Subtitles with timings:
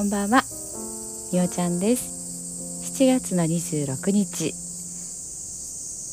[0.00, 0.42] こんばんは。
[1.30, 2.96] みおちゃんです。
[2.96, 4.54] 7月の26日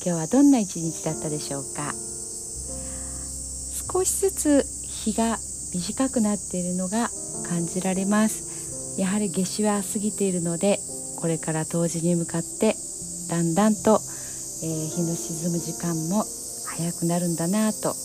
[0.06, 1.94] 今日はどんな一日だったでしょうか？
[3.90, 5.38] 少しずつ日が
[5.74, 7.10] 短くなっているのが
[7.48, 9.00] 感じられます。
[9.00, 10.80] やはり夏至は過ぎているので
[11.22, 12.76] これから冬至に向かって
[13.30, 14.02] だんだんと、
[14.64, 16.26] えー、日の沈む時間も
[16.76, 17.96] 早くなるんだなと。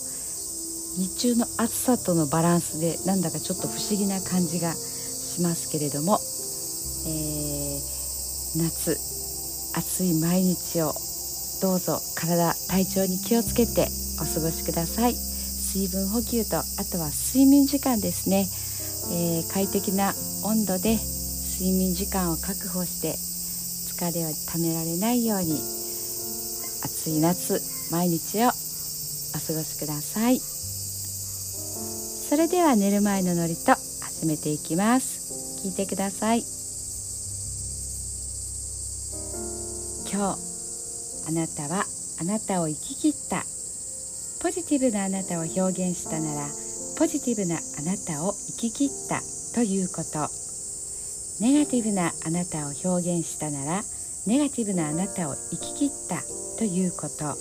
[0.94, 4.91] 日中の暑さとのバランスでなんだかちょっと不思議な感じがし
[5.32, 6.20] しますけれども、
[7.06, 8.98] えー、夏
[9.74, 10.92] 暑い毎日を
[11.62, 13.88] どうぞ体体調に気をつけて
[14.20, 15.14] お過ごしください。
[15.14, 18.46] 水分補給とあとは睡眠時間ですね、
[19.10, 20.12] えー、快適な
[20.44, 20.98] 温度で
[21.56, 25.54] 睡眠時間を確保して疲れをためられないように
[26.84, 28.58] 暑い夏毎日をお過
[29.54, 30.38] ごしください。
[32.28, 33.72] それでは寝る前のノリと
[34.22, 35.66] 始めていきます。
[35.66, 36.44] 聞いてください。
[40.06, 41.82] 今日あなたは
[42.20, 43.42] あなたを生き切った。
[44.40, 46.46] ポジティブなあなたを表現したなら
[47.00, 49.18] ポジティブなあなたを生き切った。
[49.56, 50.30] ということ。
[51.42, 53.82] ネガティブなあなたを表現したなら
[54.28, 56.22] ネガティブなあなたを生き切った。
[56.58, 57.34] ということ。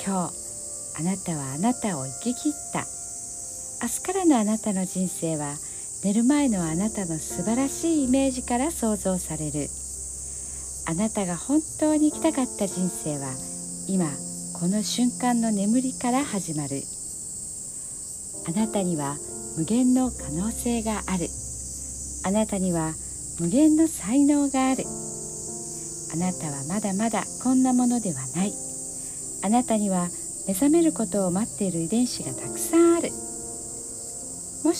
[0.00, 3.01] 今日あなたはあなたを生き切った。
[3.92, 5.54] 日からのあなたの人生は
[6.02, 9.68] 寝る前のあなたの素晴らしいイメージから想像される。
[10.88, 13.28] あなたが本当に生きたかった人生は
[13.86, 14.06] 今
[14.58, 16.82] この瞬間の眠りから始まる。
[18.48, 19.16] あなたには
[19.58, 21.28] 無限の可能性がある。
[22.24, 22.94] あなたには
[23.38, 24.84] 無限の才能がある。
[26.14, 28.52] あなたはまだまだこんなものではない。
[29.44, 30.08] あなたには
[30.48, 32.81] 目覚めることを待っている遺伝子がたくさん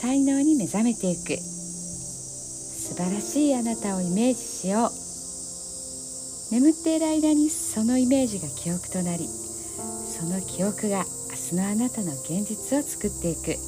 [0.00, 1.36] 才能に目覚めていく。
[1.36, 6.54] 素晴らしいあなたをイメージしよう。
[6.54, 13.58] 眠っている間にそのイメージが記憶となりその記憶が明日のあなたの現実を作っていく。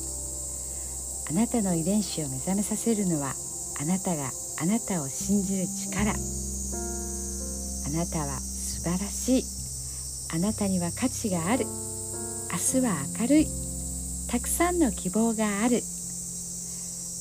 [1.30, 3.34] あなたの遺伝子を目覚めさせるのは
[3.80, 4.30] あなたが
[4.62, 6.10] あなたを信じる力。
[6.10, 6.14] あ
[7.90, 9.44] なたは素晴らしい。
[10.34, 11.66] あなたには価値がある。
[12.50, 13.46] 明日は明るい。
[14.30, 15.82] たくさんの希望がある。